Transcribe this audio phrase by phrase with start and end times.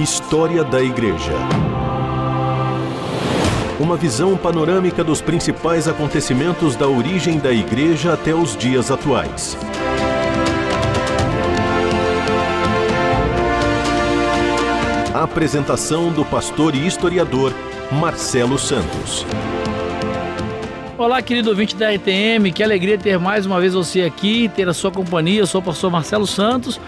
[0.00, 1.34] História da Igreja.
[3.78, 9.58] Uma visão panorâmica dos principais acontecimentos da origem da Igreja até os dias atuais.
[15.12, 17.52] A apresentação do pastor e historiador
[17.92, 19.26] Marcelo Santos.
[20.96, 24.72] Olá, querido ouvinte da RTM, que alegria ter mais uma vez você aqui, ter a
[24.72, 25.40] sua companhia.
[25.40, 26.80] Eu sou o pastor Marcelo Santos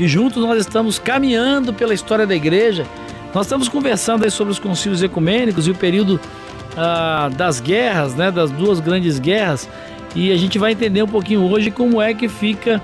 [0.00, 2.86] e juntos nós estamos caminhando pela história da igreja.
[3.34, 6.18] Nós estamos conversando aí sobre os concílios ecumênicos e o período
[6.74, 9.68] ah, das guerras, né, das duas grandes guerras,
[10.16, 12.80] e a gente vai entender um pouquinho hoje como é que fica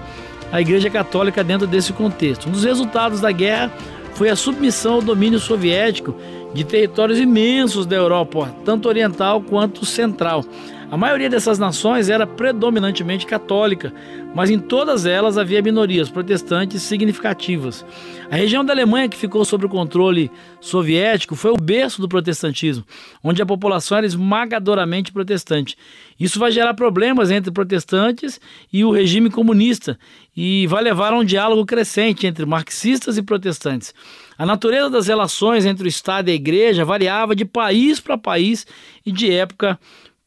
[0.52, 2.50] a Igreja Católica dentro desse contexto.
[2.50, 3.72] Um dos resultados da guerra
[4.12, 6.14] foi a submissão ao domínio soviético
[6.52, 10.44] de territórios imensos da Europa, tanto oriental quanto central.
[10.88, 13.92] A maioria dessas nações era predominantemente católica,
[14.32, 17.84] mas em todas elas havia minorias protestantes significativas.
[18.30, 22.84] A região da Alemanha que ficou sob o controle soviético foi o berço do protestantismo,
[23.22, 25.76] onde a população era esmagadoramente protestante.
[26.20, 28.40] Isso vai gerar problemas entre protestantes
[28.72, 29.98] e o regime comunista
[30.36, 33.92] e vai levar a um diálogo crescente entre marxistas e protestantes.
[34.38, 38.66] A natureza das relações entre o Estado e a Igreja variava de país para país
[39.04, 39.78] e de época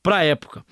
[0.02, 0.64] para a época.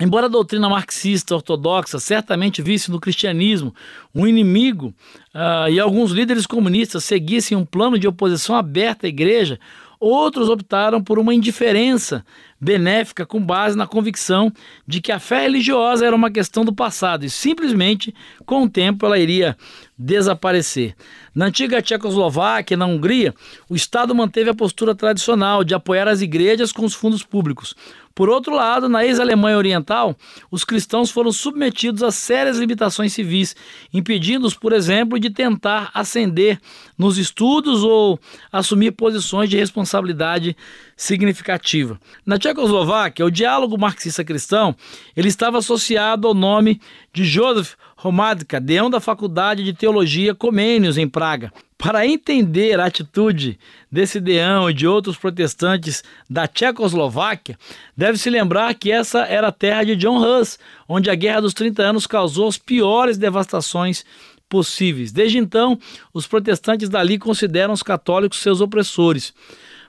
[0.00, 3.74] Embora a doutrina marxista ortodoxa certamente visse no cristianismo
[4.14, 4.94] um inimigo
[5.34, 9.60] uh, e alguns líderes comunistas seguissem um plano de oposição aberta à igreja,
[10.00, 12.24] Outros optaram por uma indiferença
[12.58, 14.50] benéfica com base na convicção
[14.86, 18.14] de que a fé religiosa era uma questão do passado e simplesmente,
[18.46, 19.54] com o tempo, ela iria
[19.98, 20.96] desaparecer.
[21.34, 23.34] Na antiga Tchecoslováquia na Hungria,
[23.68, 27.76] o Estado manteve a postura tradicional de apoiar as igrejas com os fundos públicos.
[28.20, 30.14] Por outro lado, na ex-Alemanha Oriental,
[30.50, 33.56] os cristãos foram submetidos a sérias limitações civis,
[33.94, 36.60] impedindo-os, por exemplo, de tentar ascender
[36.98, 38.20] nos estudos ou
[38.52, 40.54] assumir posições de responsabilidade
[40.94, 41.98] significativa.
[42.26, 44.76] Na Tchecoslováquia, o diálogo marxista-cristão
[45.16, 46.78] ele estava associado ao nome
[47.14, 51.50] de Joseph Hromadka, deão da Faculdade de Teologia Comênios, em Praga.
[51.80, 53.58] Para entender a atitude
[53.90, 57.58] desse deão e de outros protestantes da Tchecoslováquia,
[57.96, 61.82] deve-se lembrar que essa era a terra de John Hus, onde a Guerra dos 30
[61.82, 64.04] Anos causou as piores devastações
[64.46, 65.10] possíveis.
[65.10, 65.78] Desde então,
[66.12, 69.32] os protestantes dali consideram os católicos seus opressores.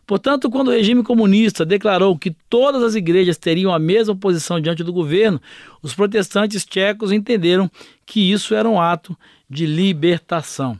[0.08, 4.81] Portanto, quando o regime comunista declarou que todas as igrejas teriam a mesma posição diante
[4.81, 5.41] do governo,
[5.81, 7.69] os protestantes tchecos entenderam
[8.06, 9.16] que isso era um ato
[9.50, 10.79] de libertação.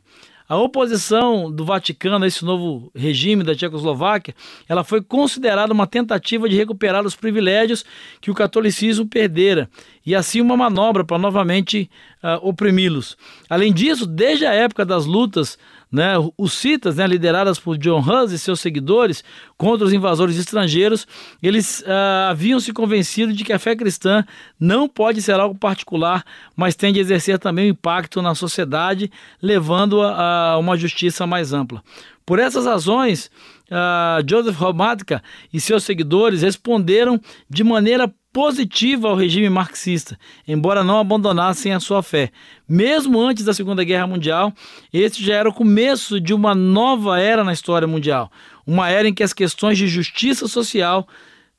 [0.51, 4.35] A oposição do Vaticano a esse novo regime da Tchecoslováquia,
[4.67, 7.85] ela foi considerada uma tentativa de recuperar os privilégios
[8.19, 9.69] que o catolicismo perdera
[10.06, 11.90] e assim uma manobra para novamente
[12.22, 13.16] uh, oprimi-los.
[13.50, 15.57] Além disso, desde a época das lutas
[15.91, 19.24] né, os citas, né, lideradas por John Hus e seus seguidores
[19.57, 21.06] contra os invasores estrangeiros,
[21.44, 24.24] eles uh, haviam se convencido de que a fé cristã
[24.59, 26.24] não pode ser algo particular,
[26.56, 31.84] mas tem de exercer também um impacto na sociedade, levando-a a uma justiça mais ampla.
[32.25, 33.29] Por essas razões,
[33.69, 35.22] uh, Joseph Romatka
[35.52, 37.19] e seus seguidores responderam
[37.50, 42.31] de maneira positiva ao regime marxista, embora não abandonassem a sua fé.
[42.68, 44.53] Mesmo antes da Segunda Guerra Mundial,
[44.94, 48.31] este já era o começo de uma nova era na história mundial,
[48.66, 51.08] uma era em que as questões de justiça social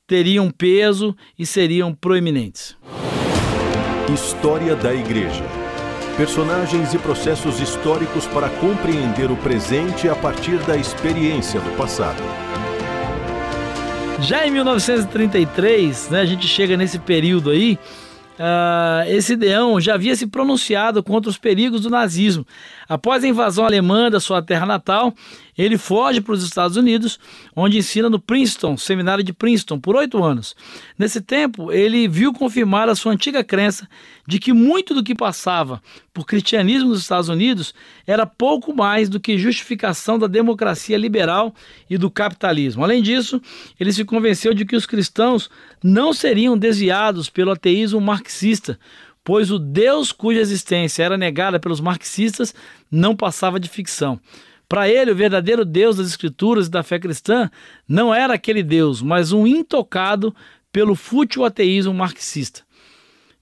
[0.07, 2.77] teriam peso e seriam proeminentes.
[4.13, 5.45] História da Igreja.
[6.17, 12.23] Personagens e processos históricos para compreender o presente a partir da experiência do passado.
[14.23, 17.77] Já em 1933, né, a gente chega nesse período aí,
[18.39, 22.47] uh, esse Deão já havia se pronunciado contra os perigos do nazismo.
[22.89, 25.13] Após a invasão alemã da sua terra natal,
[25.57, 27.19] ele foge para os Estados Unidos,
[27.55, 30.57] onde ensina no Princeton, seminário de Princeton, por oito anos.
[30.99, 33.89] Nesse tempo, ele viu confirmar a sua antiga crença
[34.27, 35.83] de que muito do que passava
[36.15, 37.75] por cristianismo nos Estados Unidos
[38.07, 41.55] era pouco mais do que justificação da democracia liberal
[41.89, 42.83] e do capitalismo.
[42.83, 43.41] Além disso,
[43.79, 45.51] ele se convenceu de que os cristãos
[45.83, 48.79] não seriam desviados pelo ateísmo marxista,
[49.25, 52.55] pois o Deus cuja existência era negada pelos marxistas
[52.91, 54.21] não passava de ficção.
[54.73, 57.51] Para ele, o verdadeiro Deus das Escrituras e da fé cristã
[57.87, 60.35] não era aquele Deus, mas um intocado
[60.73, 62.63] pelo fútil ateísmo marxista.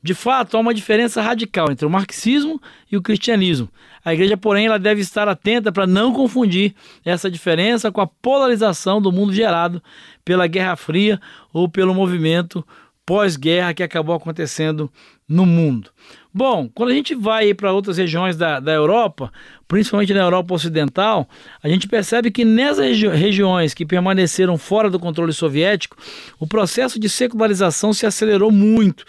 [0.03, 2.61] De fato, há uma diferença radical entre o marxismo
[2.91, 3.69] e o cristianismo.
[4.05, 6.75] A igreja, porém, ela deve estar atenta para não confundir
[7.05, 9.81] essa diferença com a polarização do mundo gerado
[10.25, 11.21] pela Guerra Fria
[11.53, 12.67] ou pelo movimento
[13.07, 14.91] pós-guerra que acabou acontecendo
[15.29, 15.91] no mundo.
[16.35, 19.33] Bom, quando a gente vai para outras regiões da, da Europa,
[19.71, 21.29] principalmente na Europa Ocidental,
[21.63, 25.97] a gente percebe que nessas regi regiões que permaneceram fora do controle soviético,
[26.41, 29.05] o processo de secularização se acelerou muito.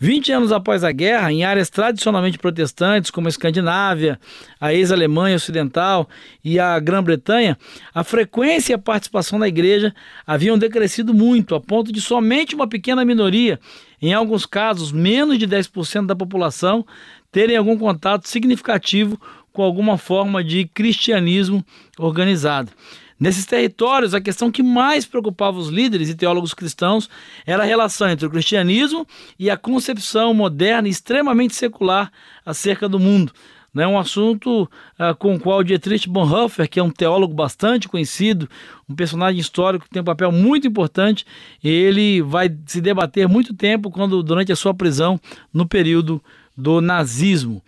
[0.00, 4.18] 20 anos após a guerra, em áreas tradicionalmente protestantes, como a Escandinávia,
[4.58, 6.08] a ex-Alemanha Ocidental
[6.42, 7.58] e a Grã-Bretanha,
[7.94, 9.94] a frequência e a participação da igreja
[10.26, 13.60] haviam decrescido muito, a ponto de somente uma pequena minoria
[14.00, 16.86] em alguns casos, menos de 10% da população
[17.32, 19.20] terem algum contato significativo
[19.56, 21.64] com alguma forma de cristianismo
[21.98, 22.70] organizado.
[23.18, 27.08] Nesses territórios, a questão que mais preocupava os líderes e teólogos cristãos
[27.46, 29.06] era a relação entre o cristianismo
[29.38, 32.12] e a concepção moderna e extremamente secular
[32.44, 33.32] acerca do mundo,
[33.72, 38.50] né, um assunto uh, com o qual Dietrich Bonhoeffer, que é um teólogo bastante conhecido,
[38.86, 41.24] um personagem histórico que tem um papel muito importante,
[41.64, 45.18] ele vai se debater muito tempo quando durante a sua prisão
[45.50, 46.22] no período
[46.54, 47.62] do nazismo.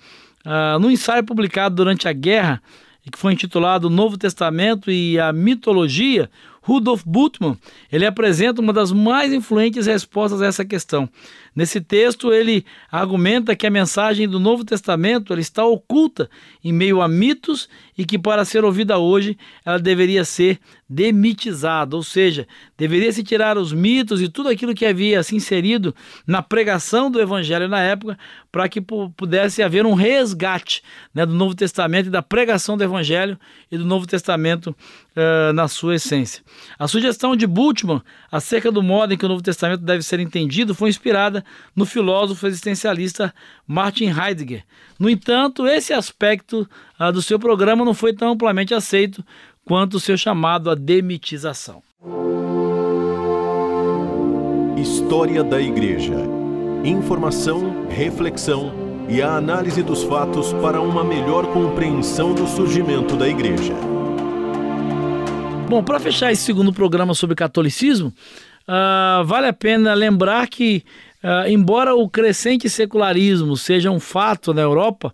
[0.49, 2.63] Uh, no ensaio publicado durante a guerra,
[3.13, 6.31] que foi intitulado Novo Testamento e a Mitologia,
[6.63, 7.57] Rudolf Bultmann,
[7.91, 11.09] ele apresenta uma das mais influentes respostas a essa questão.
[11.55, 16.31] Nesse texto, ele argumenta que a mensagem do Novo Testamento ela está oculta
[16.63, 22.03] em meio a mitos e que, para ser ouvida hoje, ela deveria ser demitizada, ou
[22.03, 22.47] seja,
[22.77, 25.95] deveria se tirar os mitos e tudo aquilo que havia se inserido
[26.27, 28.17] na pregação do Evangelho na época,
[28.51, 30.83] para que pudesse haver um resgate
[31.13, 33.39] né, do Novo Testamento e da pregação do Evangelho
[33.71, 36.43] e do Novo Testamento uh, na sua essência.
[36.79, 40.75] A sugestão de Bultmann acerca do modo em que o Novo Testamento deve ser entendido
[40.75, 43.35] foi inspirada no filósofo existencialista
[43.67, 44.65] Martin Heidegger.
[44.99, 46.69] No entanto, esse aspecto
[47.01, 49.25] uh, do seu programa não foi tão amplamente aceito
[49.65, 51.83] quanto o seu chamado à demitização.
[54.81, 56.15] História da Igreja.
[56.85, 58.73] Informação, reflexão
[59.09, 63.75] e a análise dos fatos para uma melhor compreensão do surgimento da Igreja.
[65.69, 68.09] Bom, para fechar esse segundo programa sobre catolicismo,
[68.67, 70.85] uh, vale a pena lembrar que
[71.23, 75.13] Uh, embora o crescente secularismo seja um fato na Europa,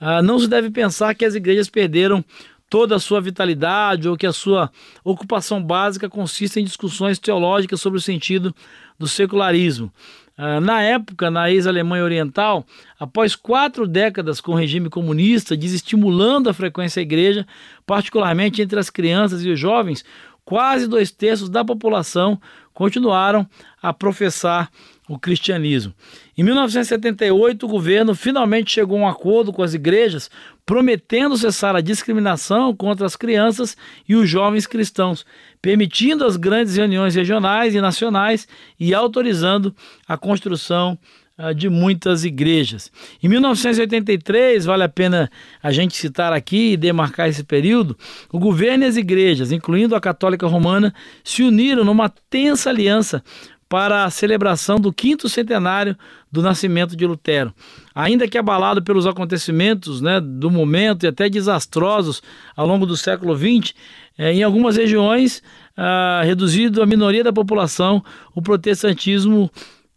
[0.00, 2.24] uh, não se deve pensar que as igrejas perderam
[2.68, 4.70] toda a sua vitalidade ou que a sua
[5.02, 8.54] ocupação básica consiste em discussões teológicas sobre o sentido
[8.96, 9.92] do secularismo.
[10.40, 12.64] Uh, na época, na ex-Alemanha Oriental,
[12.98, 17.46] após quatro décadas com o regime comunista, desestimulando a frequência à igreja,
[17.84, 20.02] particularmente entre as crianças e os jovens,
[20.42, 22.40] quase dois terços da população
[22.72, 23.46] continuaram
[23.82, 24.70] a professar
[25.10, 25.92] o cristianismo.
[26.38, 30.30] Em 1978, o governo finalmente chegou a um acordo com as igrejas,
[30.64, 33.76] prometendo cessar a discriminação contra as crianças
[34.08, 35.26] e os jovens cristãos,
[35.60, 38.46] permitindo as grandes reuniões regionais e nacionais
[38.78, 39.74] e autorizando
[40.06, 40.96] a construção
[41.36, 42.92] ah, de muitas igrejas.
[43.20, 45.28] Em 1983, vale a pena
[45.60, 47.98] a gente citar aqui e demarcar esse período,
[48.32, 53.24] o governo e as igrejas, incluindo a Católica Romana, se uniram numa tensa aliança
[53.70, 55.96] para a celebração do quinto centenário
[56.30, 57.54] do nascimento de Lutero.
[57.94, 62.20] Ainda que abalado pelos acontecimentos né, do momento e até desastrosos
[62.56, 63.72] ao longo do século XX,
[64.18, 65.40] é, em algumas regiões,
[65.76, 68.02] ah, reduzido a minoria da população,
[68.34, 69.48] o protestantismo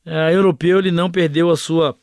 [0.06, 1.96] ah, europeu ele não perdeu a sua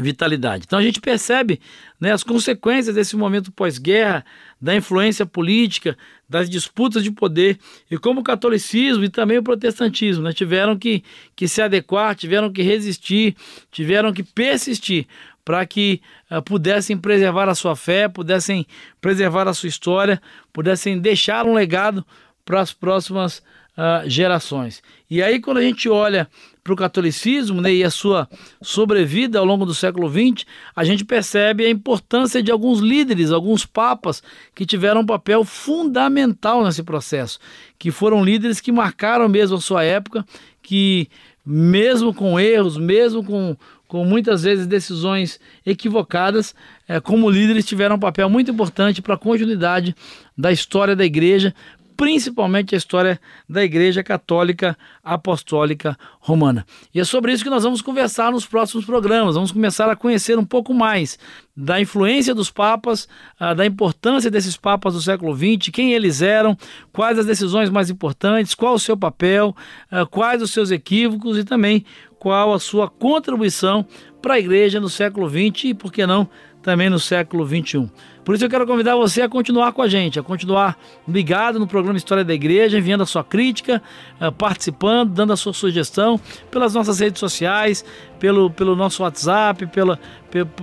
[0.00, 0.64] vitalidade.
[0.66, 1.60] Então a gente percebe
[2.00, 4.24] né, as consequências desse momento pós-guerra,
[4.60, 5.96] da influência política,
[6.28, 7.58] das disputas de poder
[7.90, 11.02] e como o catolicismo e também o protestantismo né, tiveram que,
[11.34, 13.36] que se adequar, tiveram que resistir,
[13.70, 15.06] tiveram que persistir
[15.44, 18.66] para que uh, pudessem preservar a sua fé, pudessem
[19.00, 20.20] preservar a sua história,
[20.52, 22.04] pudessem deixar um legado
[22.44, 23.42] para as próximas
[23.78, 24.82] uh, gerações.
[25.08, 26.28] E aí, quando a gente olha
[26.64, 28.28] para o catolicismo né, e a sua
[28.60, 30.44] sobrevida ao longo do século XX,
[30.76, 34.22] a gente percebe a importância de alguns líderes, alguns papas
[34.54, 37.38] que tiveram um papel fundamental nesse processo,
[37.78, 40.26] que foram líderes que marcaram mesmo a sua época,
[40.60, 41.08] que
[41.50, 43.56] mesmo com erros, mesmo com,
[43.86, 46.54] com muitas vezes decisões equivocadas,
[46.86, 49.96] é, como líderes tiveram um papel muito importante para a continuidade
[50.36, 51.54] da história da igreja,
[51.98, 56.64] principalmente a história da Igreja Católica Apostólica Romana.
[56.94, 59.34] E é sobre isso que nós vamos conversar nos próximos programas.
[59.34, 61.18] Vamos começar a conhecer um pouco mais
[61.56, 66.56] da influência dos papas, ah, da importância desses papas do século XX, quem eles eram,
[66.92, 69.54] quais as decisões mais importantes, qual o seu papel,
[69.90, 71.84] ah, quais os seus equívocos e também
[72.16, 73.84] qual a sua contribuição
[74.22, 76.28] para a igreja no século XX e, por que não,
[76.62, 77.90] também no século XXI.
[78.28, 80.76] Por isso eu quero convidar você a continuar com a gente, a continuar
[81.08, 83.82] ligado no programa História da Igreja, enviando a sua crítica,
[84.20, 86.20] eh, participando, dando a sua sugestão
[86.50, 87.82] pelas nossas redes sociais,
[88.20, 89.98] pelo, pelo nosso WhatsApp, pela,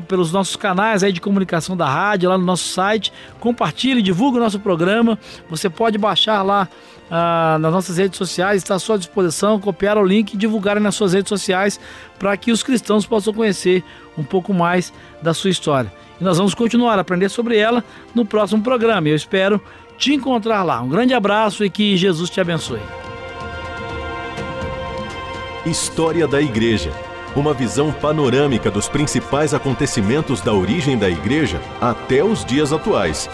[0.08, 3.12] pelos nossos canais aí de comunicação da rádio, lá no nosso site.
[3.40, 5.18] Compartilhe, divulgue o nosso programa.
[5.50, 6.70] Você pode baixar lá
[7.10, 10.94] ah, nas nossas redes sociais, está à sua disposição, copiar o link e divulgar nas
[10.94, 11.80] suas redes sociais
[12.20, 13.84] para que os cristãos possam conhecer
[14.16, 16.05] um pouco mais da sua história.
[16.20, 19.10] E nós vamos continuar a aprender sobre ela no próximo programa.
[19.10, 19.62] Eu espero
[19.98, 20.82] te encontrar lá.
[20.82, 22.80] Um grande abraço e que Jesus te abençoe.
[25.66, 26.92] História da Igreja.
[27.36, 33.30] Uma visão panorâmica dos principais acontecimentos da origem da Igreja até os dias atuais.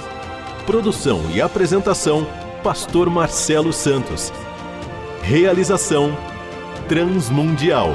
[0.65, 2.25] Produção e apresentação:
[2.63, 4.33] Pastor Marcelo Santos.
[5.21, 6.17] Realização:
[6.88, 7.93] Transmundial.